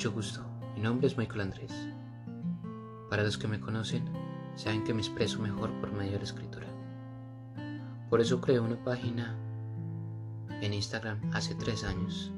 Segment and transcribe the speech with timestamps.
[0.00, 0.40] Mucho gusto,
[0.74, 1.70] mi nombre es Michael Andrés.
[3.10, 4.02] Para los que me conocen,
[4.56, 6.66] saben que me expreso mejor por medio de la escritura.
[8.08, 9.36] Por eso creé una página
[10.62, 12.32] en Instagram hace tres años,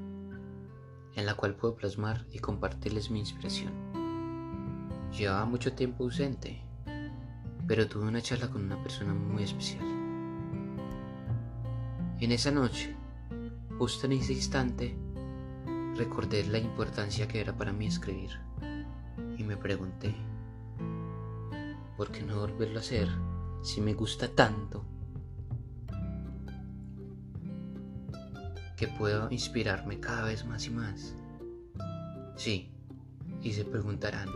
[1.15, 3.73] en la cual puedo plasmar y compartirles mi inspiración.
[5.17, 6.65] Llevaba mucho tiempo ausente,
[7.69, 9.85] pero tuve una charla con una persona muy especial.
[12.19, 12.97] En esa noche,
[13.79, 14.97] justo en ese instante,
[16.03, 18.31] recordé la importancia que era para mí escribir
[19.39, 20.13] y me pregunté,
[21.97, 23.09] ¿por qué no volverlo a hacer
[23.63, 24.85] si me gusta tanto?
[28.77, 31.15] Que puedo inspirarme cada vez más y más.
[32.35, 32.73] Sí,
[33.41, 34.29] y se preguntarán,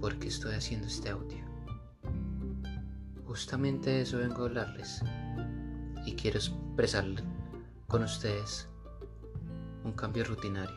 [0.00, 1.44] ¿por qué estoy haciendo este audio?
[3.24, 5.02] Justamente de eso vengo a hablarles
[6.06, 7.04] y quiero expresar
[7.88, 8.68] con ustedes
[9.86, 10.76] un cambio rutinario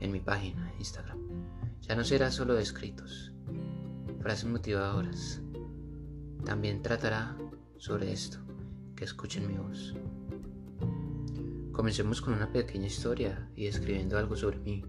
[0.00, 1.18] en mi página Instagram.
[1.80, 3.32] Ya no será solo de escritos,
[4.20, 5.40] frases motivadoras.
[6.44, 7.36] También tratará
[7.78, 8.38] sobre esto,
[8.94, 9.94] que escuchen mi voz.
[11.72, 14.84] Comencemos con una pequeña historia y escribiendo algo sobre mí.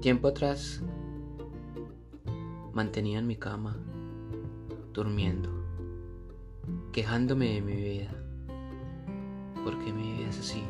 [0.00, 0.82] Tiempo atrás
[2.72, 3.76] mantenía en mi cama,
[4.94, 5.50] durmiendo,
[6.90, 8.19] quejándome de mi vida
[9.64, 10.62] ¿Por qué mi vida es así?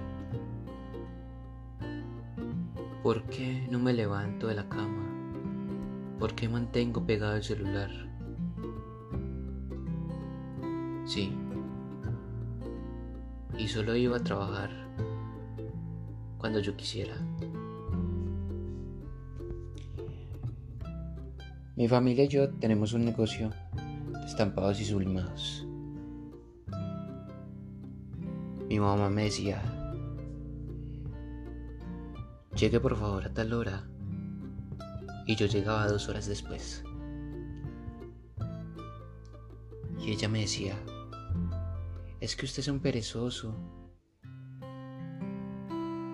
[3.03, 5.07] ¿Por qué no me levanto de la cama?
[6.19, 7.91] ¿Por qué mantengo pegado el celular?
[11.07, 11.33] Sí.
[13.57, 14.71] Y solo iba a trabajar
[16.39, 17.17] cuando yo quisiera.
[21.77, 23.51] Mi familia y yo tenemos un negocio
[24.13, 25.67] de estampados y sublimados.
[28.71, 29.61] Mi mamá me decía,
[32.55, 33.83] llegue por favor a tal hora.
[35.27, 36.85] Y yo llegaba dos horas después.
[39.99, 40.77] Y ella me decía,
[42.21, 43.57] es que usted es un perezoso.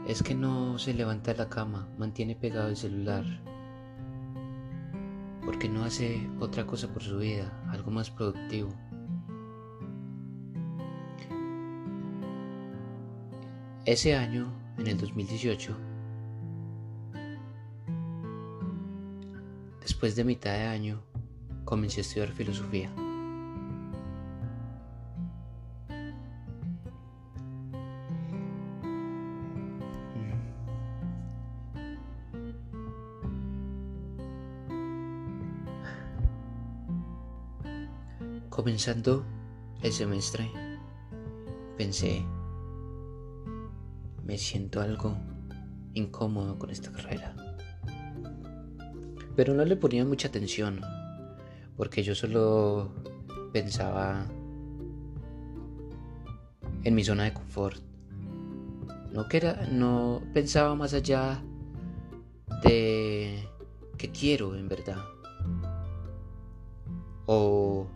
[0.09, 3.27] Es que no se levanta de la cama, mantiene pegado el celular.
[5.45, 8.71] Porque no hace otra cosa por su vida, algo más productivo.
[13.87, 15.77] Ese año, en el 2018,
[19.81, 21.05] después de mitad de año,
[21.65, 22.93] comencé a estudiar filosofía.
[38.51, 39.25] Comenzando
[39.81, 40.51] el semestre,
[41.77, 42.27] pensé
[44.27, 45.17] me siento algo
[45.95, 47.35] incómodo con esta carrera.
[49.37, 50.81] Pero no le ponía mucha atención,
[51.77, 52.91] porque yo solo
[53.53, 54.27] pensaba
[56.83, 57.81] en mi zona de confort.
[59.13, 59.27] No,
[59.71, 61.43] no pensaba más allá
[62.63, 63.49] de
[63.97, 65.03] qué quiero en verdad.
[67.27, 67.87] O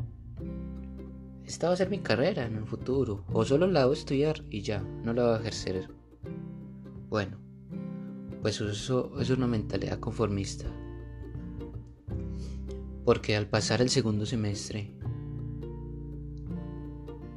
[1.45, 3.25] esta va a ser mi carrera en el futuro.
[3.33, 6.00] O solo la voy a estudiar y ya, no la voy a ejercer
[7.10, 7.37] bueno,
[8.41, 10.66] pues eso es una mentalidad conformista.
[13.04, 14.94] Porque al pasar el segundo semestre,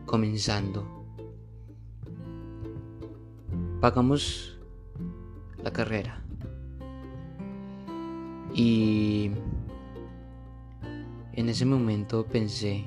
[0.05, 0.87] comenzando,
[3.81, 4.59] pagamos
[5.63, 6.23] la carrera.
[8.53, 9.31] Y
[11.33, 12.85] en ese momento pensé,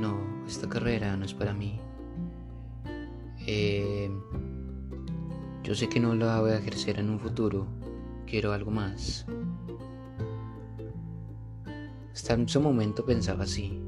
[0.00, 0.16] no,
[0.46, 1.78] esta carrera no es para mí.
[3.46, 4.10] Eh,
[5.72, 7.66] yo sé que no la voy a ejercer en un futuro.
[8.26, 9.24] Quiero algo más.
[12.12, 13.80] Hasta en ese momento pensaba así,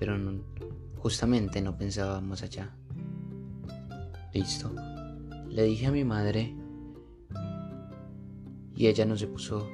[0.00, 0.16] pero
[0.96, 2.74] justamente no pensaba más allá.
[4.32, 4.74] Listo.
[5.50, 6.52] Le dije a mi madre
[8.74, 9.70] y ella no se puso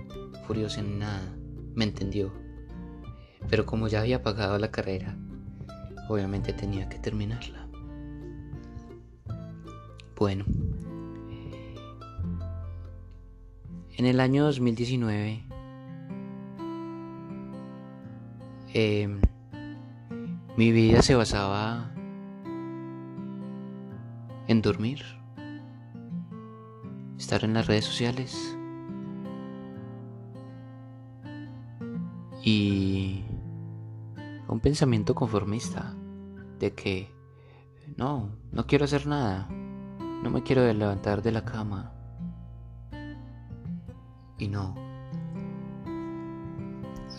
[0.47, 1.35] furiosa en nada.
[1.75, 2.35] Me entendió.
[3.49, 5.17] Pero como ya había pagado la carrera,
[6.11, 7.67] obviamente tenía que terminarla.
[10.19, 10.45] Bueno.
[14.01, 15.45] En el año 2019,
[18.73, 19.21] em,
[20.57, 21.93] mi vida se basaba
[24.49, 25.03] en dormir,
[27.19, 28.57] estar en las redes sociales
[32.43, 33.23] y
[34.49, 35.95] un pensamiento conformista
[36.59, 37.15] de que
[37.99, 42.00] no, no quiero hacer nada, no me quiero levantar de la cama
[44.41, 44.75] Y no.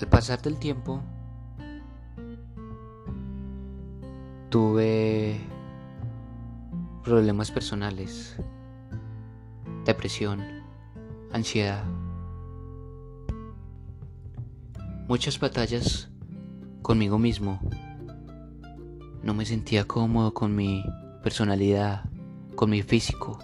[0.01, 1.03] Al pasar del tiempo,
[4.50, 5.39] tuve
[7.03, 8.35] problemas personales,
[9.85, 10.41] depresión,
[11.31, 11.83] ansiedad,
[15.07, 16.09] muchas batallas
[16.81, 17.59] conmigo mismo.
[19.21, 20.83] No me sentía cómodo con mi
[21.21, 22.03] personalidad,
[22.56, 23.38] con mi físico.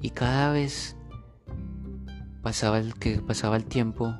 [0.00, 0.96] Y cada vez
[2.42, 4.14] pasaba el que pasaba el tiempo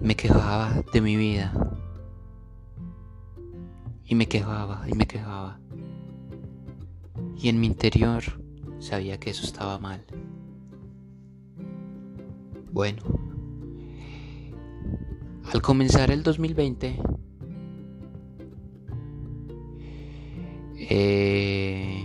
[0.00, 1.52] me quejaba de mi vida.
[4.04, 5.60] Y me quejaba y me quejaba.
[7.36, 8.22] Y en mi interior
[8.78, 10.04] sabía que eso estaba mal.
[12.72, 13.02] Bueno,
[15.52, 17.00] al comenzar el 2020,
[20.90, 21.97] eh,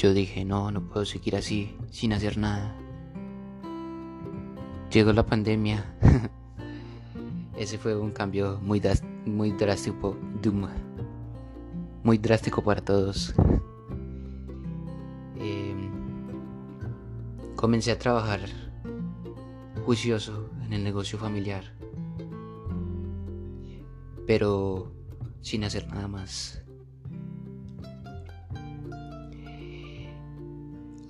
[0.00, 2.74] yo dije, no, no puedo seguir así, sin hacer nada.
[4.90, 5.94] Llegó la pandemia.
[7.58, 8.80] Ese fue un cambio muy,
[9.26, 10.16] muy drástico,
[12.02, 13.34] muy drástico para todos.
[15.42, 15.90] Em,
[17.56, 18.40] comencé a trabajar
[19.86, 21.64] juicioso en el negocio familiar,
[24.26, 24.92] pero
[25.40, 26.62] sin hacer nada más.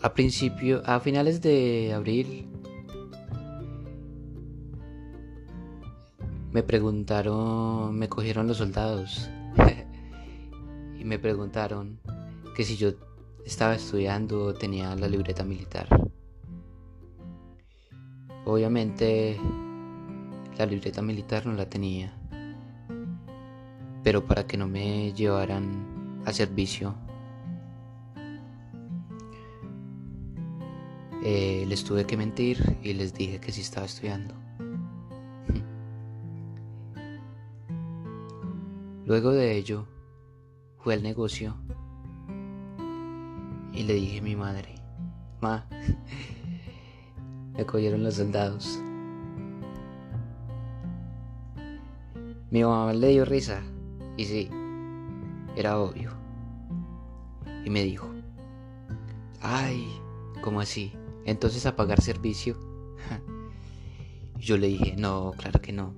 [0.02, 2.49] A principio, a finales de abril,
[6.52, 9.29] me preguntaron, me cogieron los soldados
[10.99, 12.00] y me preguntaron
[12.56, 12.93] que si yo
[13.44, 15.87] estaba estudiando o tenía la libreta militar.
[18.46, 19.38] Obviamente
[20.56, 22.17] la libreta militar no la tenía,
[24.03, 26.94] pero para que no me llevaran a servicio,
[31.22, 34.34] eh, les tuve que mentir y les dije que sí estaba estudiando.
[39.06, 39.87] Luego de ello,
[40.78, 41.56] fue al negocio
[43.72, 44.75] y le dije a mi madre,
[45.40, 45.67] Ma,
[47.56, 48.78] me cogieron los soldados.
[52.50, 53.62] Mi mamá le dio risa
[54.17, 54.50] y sí,
[55.56, 56.11] era obvio.
[57.64, 58.08] Y me dijo,
[59.40, 59.88] ay,
[60.43, 60.93] ¿cómo así?
[61.31, 62.59] Entonces a pagar servicio.
[64.37, 65.94] Yo le dije, no, claro que no.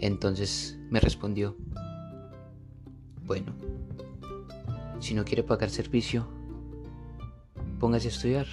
[0.00, 1.56] Entonces me respondió,
[3.26, 3.54] bueno,
[4.98, 6.26] si no quiere pagar servicio,
[7.78, 8.46] póngase a estudiar.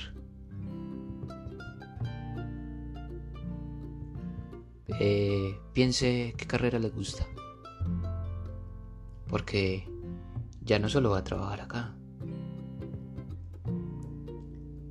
[4.99, 7.25] Eh, piense qué carrera le gusta.
[9.27, 9.89] Porque
[10.61, 11.98] ya no solo va a trabajar acá.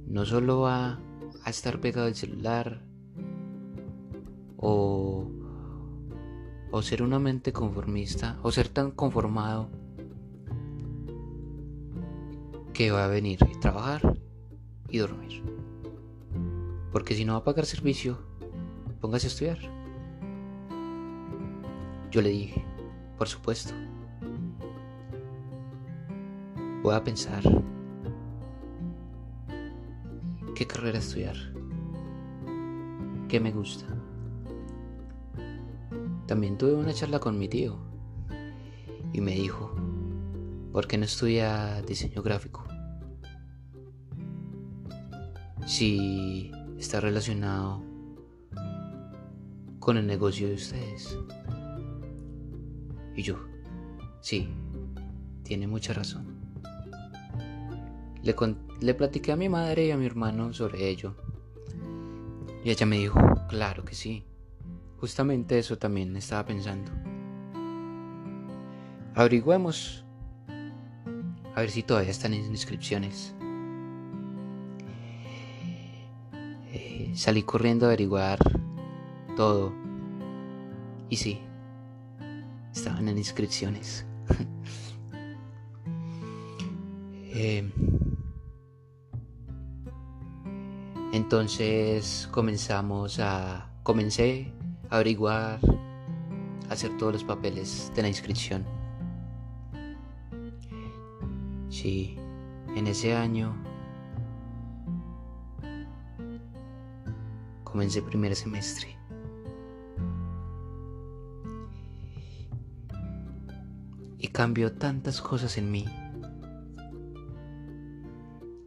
[0.09, 0.99] No solo va
[1.45, 2.83] a estar pegado al celular
[4.57, 5.31] o
[6.71, 9.71] o ser una mente conformista o ser tan conformado
[12.73, 14.19] que va a venir a trabajar
[14.89, 15.43] y dormir.
[16.93, 18.19] Porque si no va a pagar servicio,
[19.01, 19.59] póngase a estudiar.
[22.11, 22.65] Yo le dije,
[23.17, 23.75] por supuesto.
[26.83, 27.43] Voy a pensar
[30.59, 31.37] qué carrera estudiar,
[33.29, 33.87] qué me gusta.
[36.27, 37.79] También tuve una charla con mi tío
[39.13, 39.73] y me dijo,
[40.73, 42.65] ¿por qué no estudia diseño gráfico?
[45.65, 47.81] Si está relacionado
[49.79, 51.17] con el negocio de ustedes.
[53.15, 53.37] Y yo,
[54.21, 54.49] sí,
[55.45, 56.27] tiene mucha razón.
[58.25, 58.35] Le,
[58.81, 61.15] le platiqué a mi madre y a mi hermano sobre ello.
[62.65, 64.25] Y ella me dijo, claro que sí.
[65.01, 66.91] Justamente eso también estaba pensando.
[69.15, 70.05] Averigüemos.
[71.55, 73.35] A ver si todavía están en inscripciones.
[76.73, 78.39] Eh, salí corriendo a averiguar
[79.37, 79.73] todo.
[81.09, 81.41] Y sí,
[82.73, 84.07] estaban en inscripciones.
[87.35, 87.73] eh,
[91.19, 93.69] entonces comenzamos a...
[93.83, 94.53] Comencé
[94.89, 95.59] averiguar,
[96.69, 98.65] hacer todos los papeles de la inscripción.
[101.69, 102.17] Sí,
[102.77, 103.57] en ese año
[107.65, 108.99] comencé primer semestre.
[114.21, 115.85] y cambió tantas cosas en mí.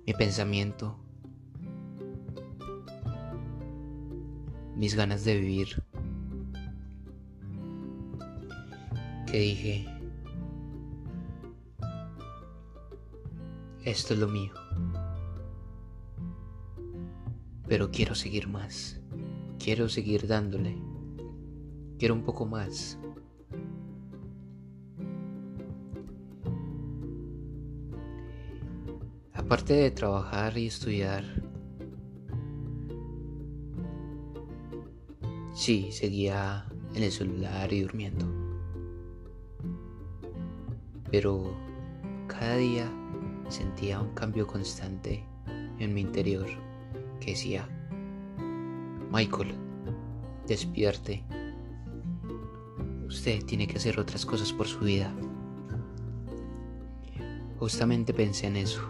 [0.08, 1.01] Mi pensamiento,
[4.82, 5.84] mis ganas de vivir,
[9.28, 9.86] que dije,
[13.86, 14.52] esto es lo mío,
[17.68, 19.00] pero quiero seguir más,
[19.60, 20.76] quiero seguir dándole,
[22.00, 22.98] quiero un poco más.
[29.32, 31.41] Aparte de trabajar y estudiar,
[35.62, 36.66] sí, seguía
[36.96, 38.26] en el celular y durmiendo.
[41.12, 41.56] Pero
[42.28, 42.92] cada día
[43.48, 45.24] sentía un cambio constante
[45.78, 46.48] en mi interior
[47.20, 47.70] que decía,
[49.12, 49.54] Michael,
[50.48, 51.24] despierte.
[53.06, 55.14] Usted tiene que hacer otras cosas por su vida.
[57.60, 58.82] Justamente pensé en eso.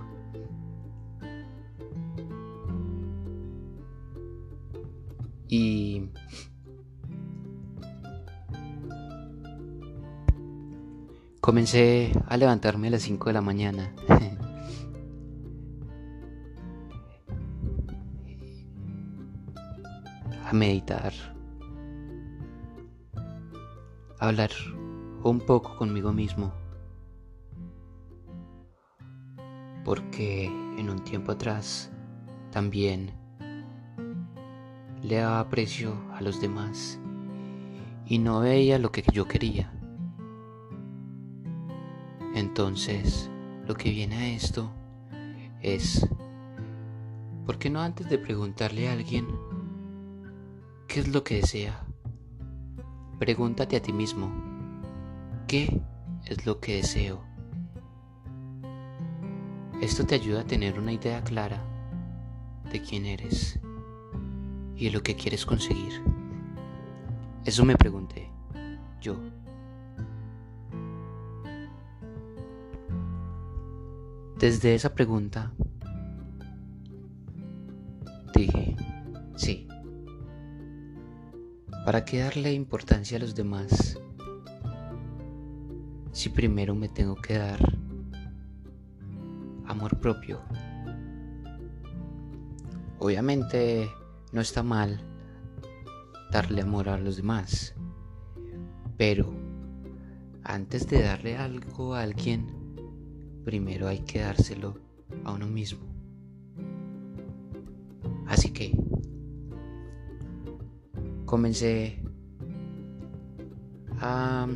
[11.51, 13.93] Comencé a levantarme a las 5 de la mañana.
[20.45, 21.11] a meditar.
[24.17, 24.51] A hablar
[25.23, 26.53] un poco conmigo mismo.
[29.83, 31.91] Porque en un tiempo atrás
[32.51, 33.11] también
[35.03, 36.97] le daba aprecio a los demás
[38.05, 39.80] y no veía lo que yo quería.
[42.41, 43.29] Entonces,
[43.67, 44.71] lo que viene a esto
[45.61, 46.09] es,
[47.45, 49.27] ¿por qué no antes de preguntarle a alguien
[50.87, 51.85] qué es lo que desea?
[53.19, 54.31] Pregúntate a ti mismo,
[55.47, 55.83] ¿qué
[56.25, 57.23] es lo que deseo?
[59.79, 61.63] Esto te ayuda a tener una idea clara
[62.71, 63.59] de quién eres
[64.75, 66.01] y lo que quieres conseguir.
[67.45, 68.31] Eso me pregunté
[68.99, 69.15] yo.
[74.41, 75.53] Desde esa pregunta
[78.33, 78.75] dije,
[79.35, 79.67] sí,
[81.85, 83.99] ¿para qué darle importancia a los demás
[86.11, 87.59] si primero me tengo que dar
[89.67, 90.41] amor propio?
[92.97, 93.91] Obviamente
[94.31, 94.99] no está mal
[96.31, 97.75] darle amor a los demás,
[98.97, 99.31] pero
[100.43, 102.60] antes de darle algo a alguien,
[103.43, 104.77] primero hay que dárselo
[105.23, 105.79] a uno mismo.
[108.27, 108.71] Así que
[111.25, 112.01] comencé
[113.99, 114.47] a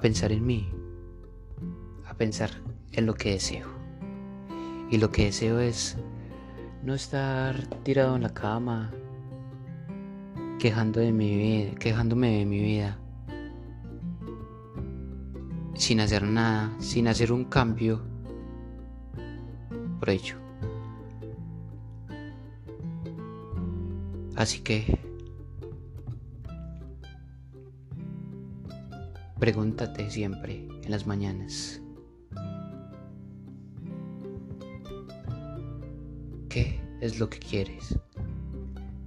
[0.00, 0.68] pensar en mí,
[2.06, 2.50] a pensar
[2.92, 3.68] en lo que deseo.
[4.90, 5.96] Y lo que deseo es
[6.82, 8.90] no estar tirado en la cama,
[10.58, 12.98] quejando de mi vida, quejándome de mi vida,
[15.90, 18.00] sin hacer nada, sin hacer un cambio
[19.98, 20.36] por ello.
[24.36, 25.00] Así que
[29.40, 31.82] pregúntate siempre en las mañanas.
[36.48, 37.98] ¿Qué es lo que quieres?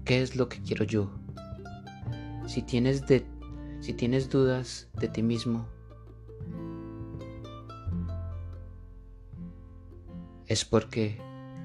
[0.03, 1.09] ¿Qué es lo que quiero yo?
[2.45, 3.25] Si tienes, de,
[3.79, 5.65] si tienes dudas de ti mismo,
[10.53, 11.17] es porque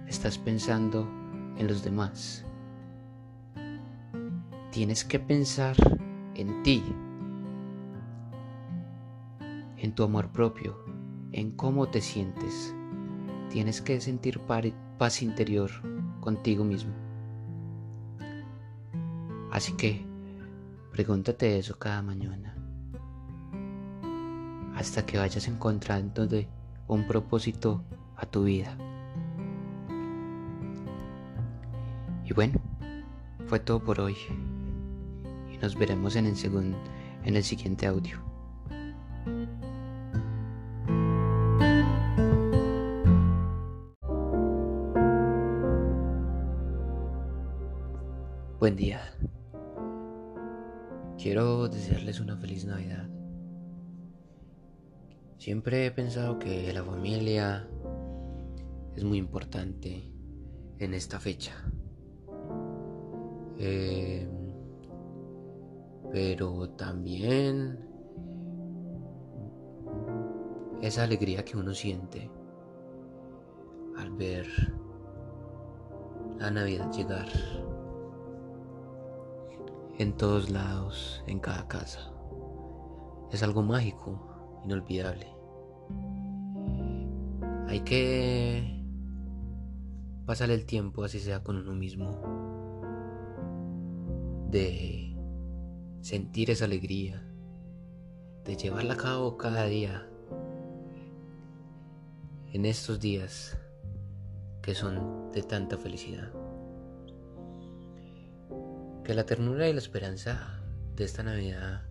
[0.06, 1.06] estás pensando
[1.58, 2.46] en los demás.
[4.72, 5.76] Tienes que pensar
[6.34, 6.82] en ti,
[9.76, 10.78] en tu amor propio,
[11.32, 12.74] en cómo te sientes.
[13.50, 14.40] Tienes que sentir
[14.96, 15.70] paz interior
[16.20, 16.94] contigo mismo.
[19.52, 20.02] Así que
[20.92, 22.56] pregúntate eso cada mañana
[24.74, 26.26] hasta que vayas encontrando
[26.86, 27.84] un propósito
[28.18, 28.76] a tu vida.
[32.24, 32.60] Y bueno,
[33.46, 34.16] fue todo por hoy.
[35.50, 36.76] Y nos veremos en el, segundo,
[37.24, 38.18] en el siguiente audio.
[48.58, 49.00] Buen día.
[51.16, 53.08] Quiero desearles una feliz Navidad.
[55.38, 57.68] Siempre he pensado que la familia
[58.98, 60.12] es muy importante
[60.80, 61.52] en esta fecha.
[63.56, 64.28] Eh,
[66.10, 67.78] pero también
[70.82, 72.28] esa alegría que uno siente
[73.96, 74.48] al ver
[76.40, 77.28] la Navidad llegar
[79.98, 82.12] en todos lados, en cada casa.
[83.30, 85.28] Es algo mágico, inolvidable.
[87.68, 88.77] Hay que
[90.28, 92.20] pasar el tiempo, así sea con uno mismo,
[94.50, 95.16] de
[96.02, 97.26] sentir esa alegría,
[98.44, 100.06] de llevarla a cabo cada día,
[102.52, 103.56] en estos días
[104.60, 106.30] que son de tanta felicidad.
[109.04, 110.62] Que la ternura y la esperanza
[110.94, 111.84] de esta Navidad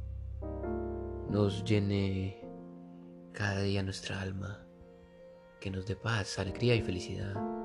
[1.32, 2.39] nos llene
[3.34, 4.63] cada día nuestra alma,
[5.60, 7.57] que nos dé paz, alegría y felicidad.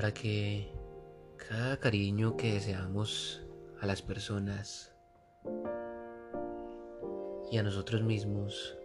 [0.00, 0.72] Para que
[1.36, 3.42] cada cariño que deseamos
[3.82, 4.94] a las personas
[7.52, 8.78] y a nosotros mismos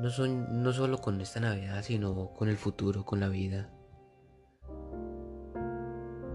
[0.00, 3.70] no, son, no solo con esta Navidad, sino con el futuro, con la vida.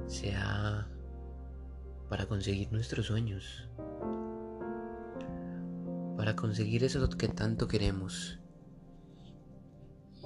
[0.05, 0.87] Sea
[2.07, 3.67] para conseguir nuestros sueños,
[6.15, 8.39] para conseguir eso que tanto queremos,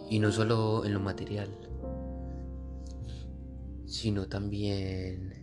[0.07, 1.70] y no solo en lo material,
[3.91, 5.33] sino también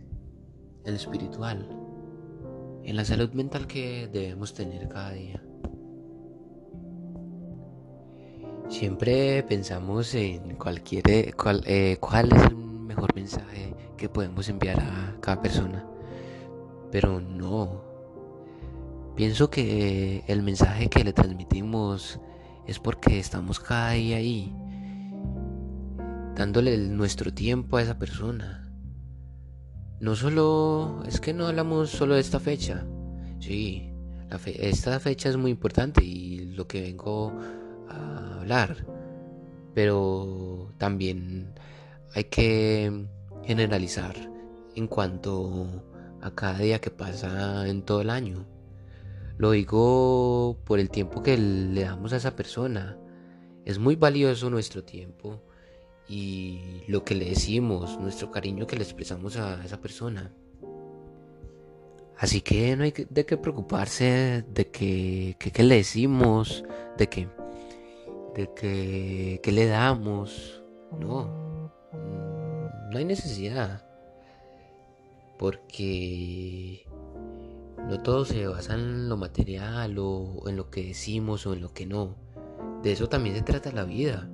[0.83, 1.69] en lo espiritual,
[2.83, 5.43] en la salud mental que debemos tener cada día.
[8.67, 11.33] Siempre pensamos en cualquier, eh,
[11.65, 15.85] eh, cuál es el mejor mensaje que podemos enviar a cada persona.
[16.91, 17.83] Pero no.
[19.15, 22.19] Pienso que el mensaje que le transmitimos
[22.65, 24.55] es porque estamos cada día ahí,
[26.39, 28.71] dándole nuestro tiempo a esa persona.
[29.99, 32.85] No solo, es que no hablamos solo de esta fecha.
[33.39, 33.91] Sí,
[34.45, 37.33] esta fecha es muy importante y lo que vengo
[38.39, 38.85] hablar,
[39.73, 41.53] pero también
[42.15, 43.05] hay que
[43.43, 44.15] generalizar
[44.75, 45.83] en cuanto
[46.21, 48.45] a cada día que pasa en todo el año.
[49.37, 52.97] Lo digo por el tiempo que le damos a esa persona.
[53.65, 55.43] Es muy valioso nuestro tiempo
[56.09, 60.33] y lo que le decimos, nuestro cariño que le expresamos a esa persona.
[62.17, 66.65] Así que no hay de qué preocuparse de que, que, le decimos,
[66.97, 67.29] de que
[68.35, 70.63] de que, le damos.
[70.99, 71.71] No,
[72.91, 73.85] no hay necesidad.
[75.37, 76.85] Porque
[77.77, 81.73] no todo se basa en lo material o en lo que decimos o en lo
[81.73, 82.15] que no.
[82.83, 84.29] De eso también se trata la vida.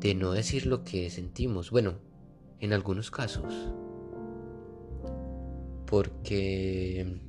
[0.00, 1.70] De no decir lo que sentimos.
[1.70, 1.94] Bueno,
[2.60, 3.72] en algunos casos.
[5.86, 7.20] Porque...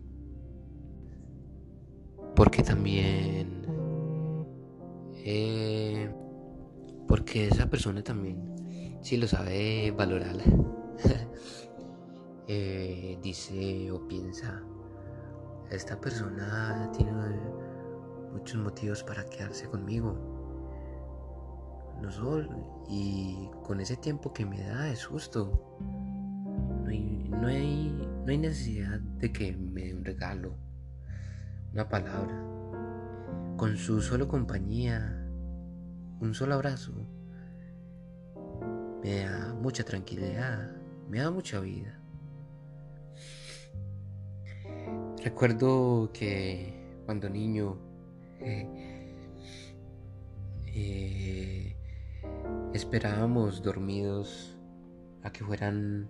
[2.35, 3.57] Porque también
[5.29, 6.09] eh,
[7.05, 10.37] porque esa persona también, si lo sabe valorar,
[12.47, 14.63] eh, dice o piensa,
[15.69, 17.11] esta persona tiene
[18.31, 20.36] muchos motivos para quedarse conmigo.
[22.01, 25.77] No solo, y con ese tiempo que me da es justo.
[26.83, 30.55] No hay, no hay, no hay necesidad de que me dé un regalo,
[31.73, 32.43] una palabra.
[33.57, 35.27] Con su solo compañía,
[36.21, 36.93] un solo abrazo,
[39.03, 40.71] me da mucha tranquilidad,
[41.09, 41.99] me da mucha vida.
[45.23, 47.77] Recuerdo que cuando niño
[48.39, 48.97] eh,
[52.73, 54.57] esperábamos dormidos
[55.23, 56.09] a que fueran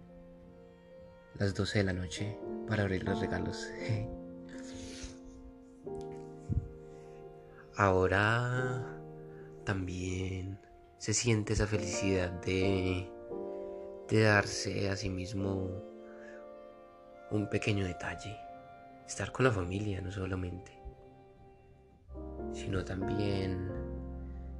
[1.35, 3.69] las 12 de la noche para abrir los regalos.
[7.77, 8.83] Ahora
[9.63, 10.59] también
[10.97, 13.07] se siente esa felicidad de,
[14.07, 15.69] de darse a sí mismo
[17.29, 18.35] un pequeño detalle.
[19.05, 20.71] Estar con la familia no solamente,
[22.51, 23.76] sino también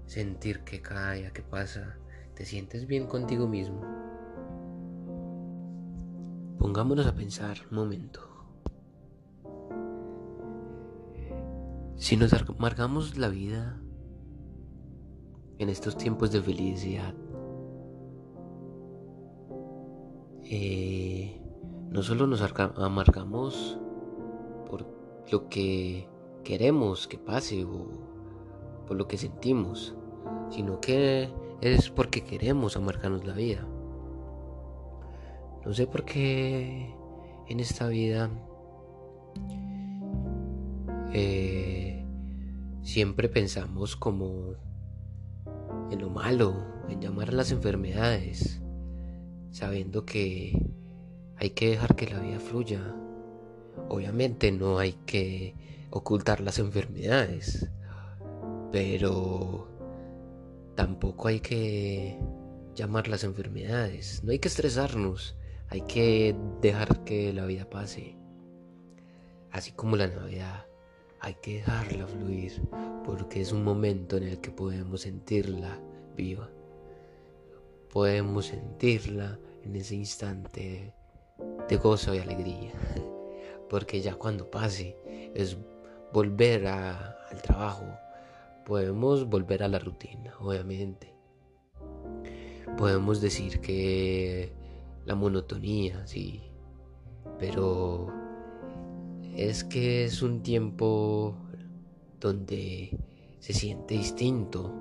[0.07, 1.97] sentir que cada día que pasa
[2.33, 3.81] te sientes bien contigo mismo.
[6.57, 8.21] Pongámonos a pensar un momento.
[11.97, 13.79] Si nos amargamos la vida
[15.57, 17.13] en estos tiempos de felicidad,
[20.43, 21.41] eh,
[21.89, 23.79] no solo nos amargamos
[24.69, 24.85] por
[25.31, 26.07] lo que
[26.43, 28.16] queremos que pase o
[28.87, 29.95] por lo que sentimos,
[30.49, 31.29] sino que
[31.61, 33.67] es porque queremos amargarnos la vida.
[35.65, 36.95] No sé por qué
[37.49, 38.29] en esta vida
[41.13, 42.05] eh,
[42.83, 44.53] siempre pensamos como
[45.91, 46.55] en lo malo,
[46.89, 48.61] en llamar a las enfermedades,
[49.51, 50.71] sabiendo que
[51.37, 52.95] hay que dejar que la vida fluya.
[53.89, 55.55] Obviamente no hay que
[55.89, 57.69] ocultar las enfermedades,
[58.71, 59.67] pero
[60.75, 62.17] tampoco hay que
[62.75, 65.35] llamar las enfermedades, no hay que estresarnos,
[65.69, 68.15] hay que dejar que la vida pase.
[69.51, 70.65] Así como la Navidad,
[71.19, 72.61] hay que dejarla fluir
[73.03, 75.79] porque es un momento en el que podemos sentirla
[76.15, 76.49] viva.
[77.91, 80.93] Podemos sentirla en ese instante
[81.67, 82.73] de gozo y alegría.
[83.69, 84.95] Porque ya cuando pase
[85.33, 85.57] es
[86.13, 87.85] volver al trabajo.
[88.67, 91.15] Podemos volver a la rutina, obviamente.
[92.77, 94.51] Podemos decir que
[95.05, 96.41] la monotonía, sí.
[97.39, 98.11] Pero
[99.33, 101.37] es que es un tiempo
[102.19, 102.99] donde
[103.39, 104.73] se siente distinto.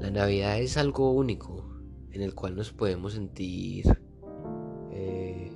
[0.00, 1.64] La Navidad es algo único
[2.10, 3.84] en el cual nos podemos sentir
[4.90, 5.52] eh,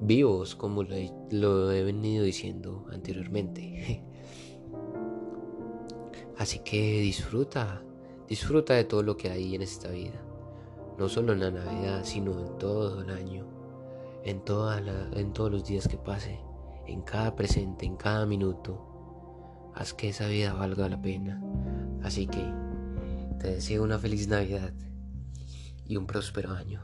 [0.00, 4.04] vivos, como lo he, venido diciendo anteriormente.
[6.38, 7.82] Así que disfruta,
[8.28, 10.20] disfruta de todo lo que hay en esta vida.
[10.98, 13.46] No solo en la Navidad, sino en todo el año,
[14.24, 14.42] en,
[15.16, 16.40] en todos los días que pase,
[16.86, 19.72] en cada presente, en cada minuto.
[19.74, 21.42] Haz que esa vida valga la pena.
[22.02, 22.44] Así que
[23.40, 24.72] te deseo una feliz Navidad
[25.86, 26.80] y un próspero año.